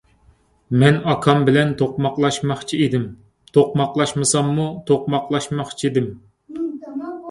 مەن 0.83 0.95
ئاكام 1.11 1.43
بىلەن 1.49 1.75
توقماقلاشماقچىدىم. 1.81 3.07
توقماقلاشمىساممۇ 3.59 4.69
توقماقلاشماقچىدىم. 4.93 6.15